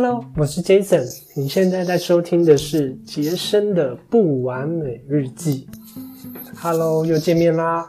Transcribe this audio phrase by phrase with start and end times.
[0.00, 1.04] Hello，我是 Jason。
[1.34, 5.66] 你现在在收听的是杰森的不完美日记。
[6.54, 7.84] Hello，又见面啦。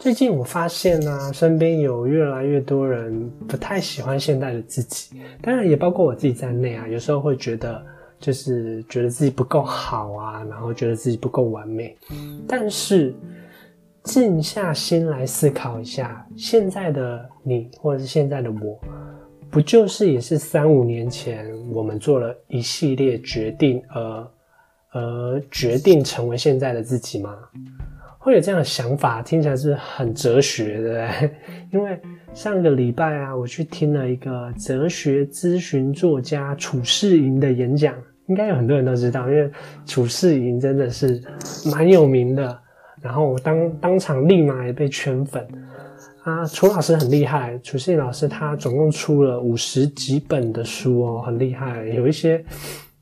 [0.00, 6.88] 最近我发现呢，身边有越来越多人不太喜欢现在的自己，当然也包括我自己在内啊。
[6.88, 7.80] 有时候会觉得，
[8.18, 11.96] 就是觉得自己不够好啊，然后觉得自己不够完美。
[12.48, 13.14] 但是
[14.02, 18.76] 静下心来思考一下，现在的你或者是现在的我。
[19.54, 24.30] 不就是也是三五年前我们做了一系列决定，而
[24.90, 27.38] 而决定成为现在的自己吗？
[28.18, 31.08] 会有这样的想法，听起来是很哲学的。
[31.72, 31.96] 因为
[32.32, 37.94] 上个礼拜啊，我去听了一个哲学咨询作家楚世营的演讲，
[38.26, 39.48] 应该有很多人都知道，因为
[39.86, 41.22] 楚世营真的是
[41.70, 42.58] 蛮有名的。
[43.00, 45.46] 然后我当当场立马也被圈粉。
[46.24, 51.86] 啊，楚老师很厉害，楚信老师他总共出了五十几本的书哦，很厉害。
[51.88, 52.42] 有一些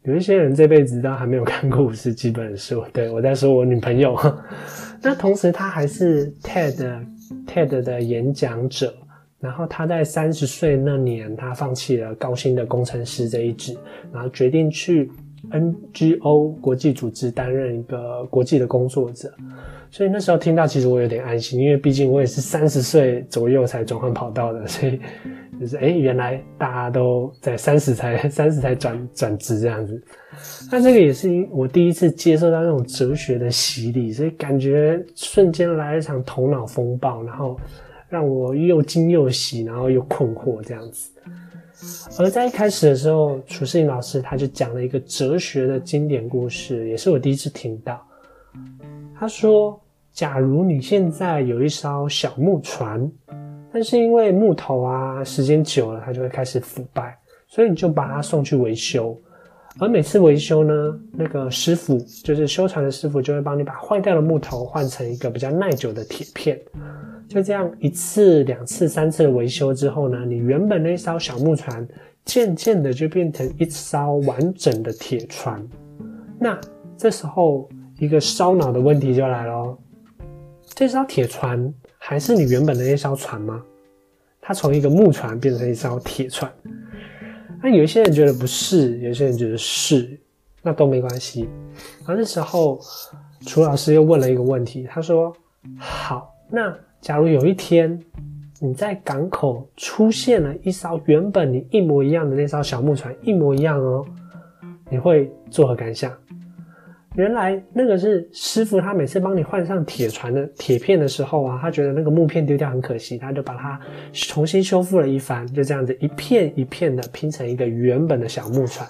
[0.03, 2.85] 有一些人这辈子都还没有看过五十几本书。
[2.93, 4.19] 对我在说我女朋友。
[5.01, 7.07] 那同时他还是 TED
[7.47, 8.93] TED 的演讲者，
[9.39, 13.77] 然后他在三十岁那年，他放弃了高薪的工程师这一职，
[14.13, 15.09] 然后决定去
[15.51, 19.33] NGO 国际组织担任一个国际的工作者。
[19.91, 24.99] 所以那时候听到，其实我有点安心，因为毕竟我也是三十岁左右才转换跑道的，所以
[25.61, 30.03] 就是哎，原来大家都在三十才 三十才转转职这样子。
[30.71, 37.61] 那这个也是我第一次接受到那种哲学的洗礼，所以感觉瞬间来一场头脑风暴，然后
[38.09, 41.11] 让我又惊又喜，然后又困惑这样子。
[42.19, 48.01] 而在一开始的时候，楚世颖老师他就讲了一个哲学的经典故事，也是我第一次听到。
[49.19, 49.79] 他说。
[50.15, 53.11] 假如你现在有一艘小木船，
[53.73, 59.19] 但是因为木头啊，时间久了它就会开始腐败，所以你就把它送去维修。
[59.79, 66.61] 而每次维修呢，那个师傅就是修船的师傅，就会帮你把坏掉的木头换成一个比较耐久的铁片。
[67.33, 71.89] 就这样一次、两次、三次的维修之后呢，你原本那艘小木船
[72.27, 75.67] 渐渐的就变成一艘完整的铁船。
[76.39, 76.61] 那
[76.95, 77.67] 这时候
[77.99, 79.79] 一个烧脑的问题就来了。
[80.75, 83.65] 这艘铁船还是你原本的那艘船吗？
[84.39, 86.53] 它从一个木船变成一艘铁船。
[87.63, 90.21] 那有一些人觉得不是，有些人觉得是，
[90.61, 91.49] 那都没关系。
[92.05, 92.79] 而这时候，
[93.47, 95.35] 楚老师又问了一个问题，他说
[95.81, 98.01] ：“好，那假如有一天
[98.61, 104.07] 你在港口出现了一艘原本你一模一样的那艘小木船，一模一样哦，
[104.89, 106.11] 你会作何感想？”
[107.17, 113.79] 原来那个是师傅，他每次帮你换上铁船的铁片的时候啊，他觉得那个木片丢掉很可惜，他就把它
[114.13, 118.89] 重新修复了一番，就这样子一片一片的拼成一个原本的小木船。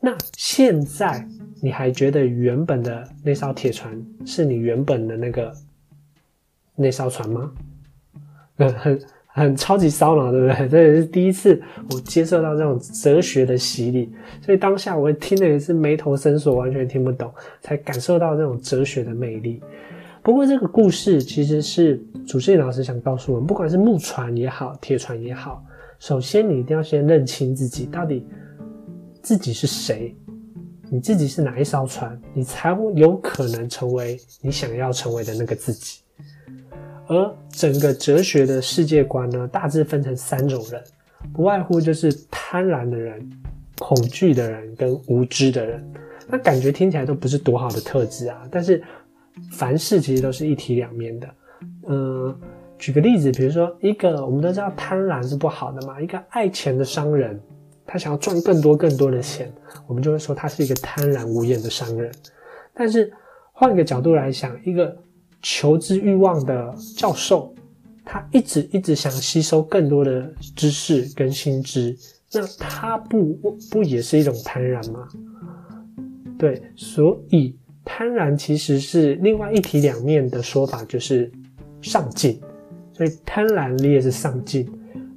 [0.00, 1.24] 那现在
[1.62, 5.52] 你还觉得原本的那艘铁船是你原本的那个
[6.78, 7.52] 那艘船吗？
[8.56, 8.98] 很。
[9.30, 10.66] 很超级烧脑，对不对？
[10.68, 11.62] 这也是第一次
[11.92, 14.12] 我接受到这种哲学的洗礼，
[14.44, 19.62] 所以当下我听的也是眉头深锁，完全听不懂，才感受到这种哲学的魅力。
[20.24, 25.64] 不过这个故事其实是主持人老师想告诉我们，不管是木船也好，铁船也好，
[26.00, 28.26] 首先你一定要先认清自己到底
[29.22, 30.16] 自己是谁，
[30.90, 36.00] 你自己是哪一艘船，你才有可能成为你想要成为的那个自己。
[37.08, 40.82] 而整个哲学的世界观呢，大致分成三种人，
[41.32, 43.28] 不外乎就是贪婪的人、
[43.78, 45.84] 恐惧的人跟无知的人。
[46.28, 48.42] 那感觉听起来都不是多好的特质啊。
[48.50, 48.82] 但是
[49.50, 51.28] 凡事其实都是一体两面的。
[51.88, 52.38] 嗯，
[52.78, 57.40] 举个例子，比如说一个我们都知道贪婪是不好的嘛，一个爱钱的商人，
[57.86, 59.50] 他想要赚更多更多的钱，
[59.86, 62.12] 我们就会说他是一个贪婪无厌的商人。
[62.74, 63.10] 但是
[63.52, 64.94] 换个角度来想，一个
[65.42, 67.54] 求知欲望的教授，
[68.04, 71.96] 他一直一直想吸收更多的知识跟新知，
[72.32, 73.34] 那他不
[73.70, 75.06] 不也是一种贪婪吗？
[76.38, 81.30] 对，所以贪婪其实是另外一体两面的说法，就是
[81.80, 82.40] 上进。
[82.92, 84.68] 所以贪婪你也是上进，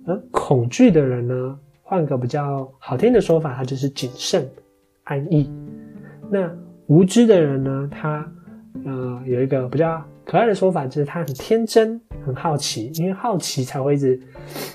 [0.06, 4.48] 而恐惧的人呢，换个比较好听的说法，他就是谨慎
[5.04, 5.50] 安逸。
[6.30, 6.48] 那
[6.86, 8.32] 无知的人呢，他
[8.86, 10.04] 呃有一个比较。
[10.24, 14.18] 可爱的说法就是他很天真，很好奇，因为好奇才会一直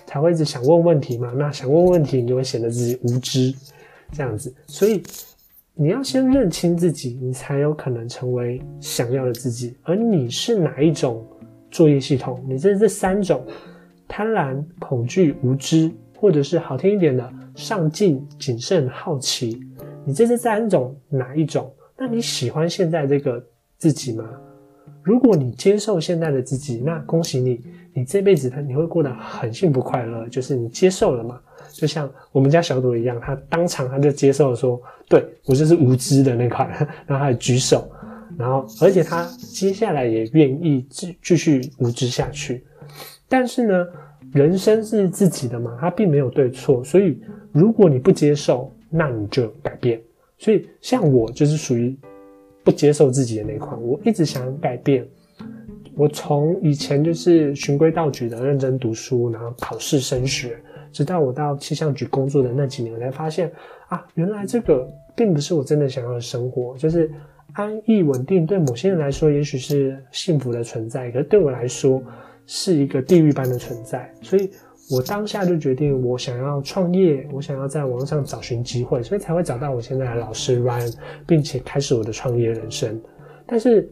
[0.04, 1.32] 才会一直想问问题嘛。
[1.34, 3.54] 那想问问题，你就会显得自己无知，
[4.12, 4.54] 这样子。
[4.66, 5.02] 所以
[5.72, 9.74] 你要先认清自己，你才有可能成为想要的自己。
[9.84, 11.24] 而你是哪一种
[11.70, 12.44] 作业系统？
[12.46, 13.42] 你这这三种
[14.06, 19.58] 贪婪、恐惧、无知，或者是好听一点的上进、谨慎、好奇。
[20.04, 21.72] 你这是三种哪一种？
[21.96, 23.42] 那你喜欢现在这个
[23.78, 24.24] 自己吗？
[25.02, 27.60] 如果你接受现在的自己，那恭喜你，
[27.92, 31.40] 你这辈子他你会过得很幸福快乐，就是你接受了嘛。
[31.72, 36.66] 就像我们家小朵一样，他当场他就接受了，说对我就是无知的那块，
[37.06, 37.88] 然后他举手，
[38.36, 42.64] 然后而且他接下来也愿意继继续无知下去。
[43.28, 43.86] 但是呢，
[44.32, 47.20] 人生是自己的嘛，他并没有对错，所以
[47.52, 50.00] 如果你不接受，那你就改变。
[50.38, 51.96] 所以像我就是属于。
[52.66, 55.06] 不接受自己的那块，我一直想改变。
[55.94, 60.58] 我从以前就是循规蹈矩的认真读书，然后考试升学，
[60.90, 63.52] 直到我到气象局工作的那几年，我才发现
[63.86, 66.76] 啊，原来这个并不是我真的想要的生活。
[66.76, 67.08] 就是
[67.52, 72.02] 安逸稳定，对某些人来说也许是幸福的存在，可是对我来说
[72.46, 74.12] 是一个地狱般的存在。
[74.20, 74.50] 所以。
[74.88, 80.94] 我当下就决定，我想要创业，我想要在网上找寻机会，所以才会找到我现在的老师 Ryan，
[81.26, 83.00] 并且开始我的创业人生。
[83.46, 83.90] 但是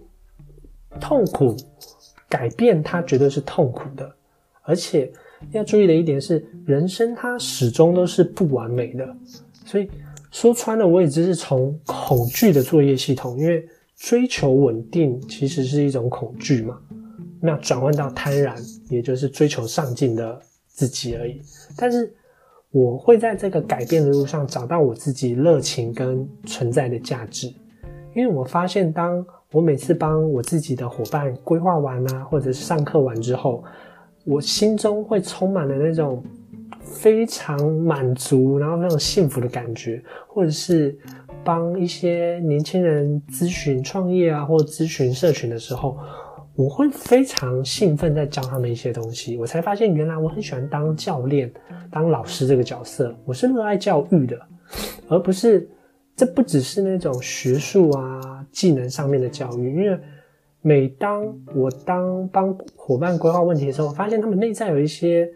[1.00, 1.56] 痛苦
[2.29, 4.08] 改变它绝对是痛苦的，
[4.62, 5.11] 而且
[5.50, 9.17] 要注意的一点是，人生它始终都是不完美的。
[9.64, 9.91] 所以
[10.31, 16.79] 说穿了，我也只是从恐惧的作业系统，因为追求稳定其实是一种恐惧嘛，
[17.41, 18.56] 那转换到贪婪，
[18.88, 20.41] 也就是追求上进的。
[20.75, 21.41] 自己而已，
[21.76, 22.12] 但是
[22.73, 27.47] 我会在这个改变的路上找到我自己热情跟存在的价值，
[28.12, 33.62] 因为我发现，当我每次帮我自己的伙伴规划完啊，或者是上课完之后，
[34.25, 36.21] 我心中会充满了那种
[36.81, 40.99] 非常满足，然后那种幸福的感觉，或者是
[41.44, 45.97] 帮一些年轻人咨询创业啊，或咨询社群的时候。
[46.56, 51.53] 我会非常兴奋，在教他们一些东西，我才发现原来我很喜欢当教练、
[51.91, 53.15] 当老师这个角色。
[53.25, 54.39] 我是热爱教育的，
[55.09, 55.69] 而不是
[56.15, 59.75] 这不只是那种学术啊、技能上面的教育。
[59.75, 59.99] 因为
[60.62, 65.31] 每当我当帮伙伴规划问题的时候，发现他们内在有一些。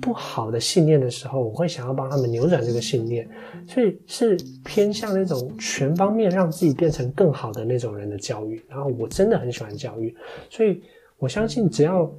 [0.00, 3.28] 不好的信念的时候，我会想要帮他们扭转这个信念，
[3.66, 8.62] 所以是偏向那种全方面让自己变成更好的那种人的教育。
[8.68, 10.14] 然后我真的很喜欢教育，
[10.50, 10.82] 所以
[11.18, 12.10] 我相信只要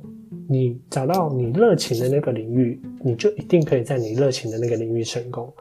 [0.48, 5.52] 你找到你热情的那个领域，你就一定可以在你热情的那个领域成功。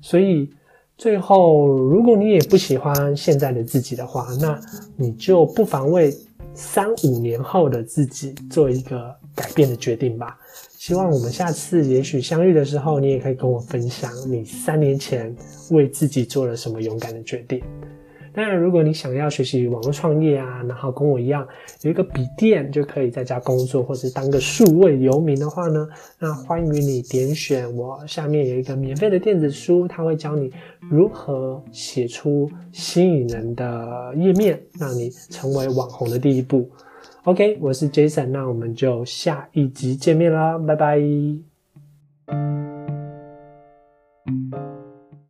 [0.00, 0.50] 所以
[0.96, 4.58] 最后，如果你也不喜欢现在的自己的话，那
[4.96, 6.14] 你就不妨为
[6.54, 10.38] 三五年后的自己做一个改变的决定吧。
[10.80, 15.36] 希望我们下次也许相遇的时候，你也可以跟我分享你三年前
[15.72, 17.62] 为自己做了什么勇敢的决定。
[18.32, 21.46] 当然，如果你想要学习网络创业啊，然后跟我一样
[21.82, 25.86] 有一个笔电就可以在家工作，或者当个数位游民的话呢，
[26.18, 30.50] 那欢迎你点选我下面有一个免费的电子书，它会教你
[30.90, 36.66] 如何写出吸引人的页面，让你成为网红的第一步。
[37.24, 40.98] OK，我是 Jason，那我们就下一集见面啦，拜拜。